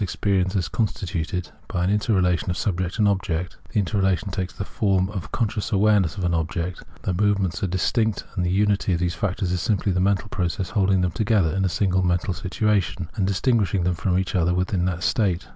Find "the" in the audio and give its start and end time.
3.71-3.77, 4.53-4.65, 7.03-7.13, 8.43-8.49, 9.91-9.99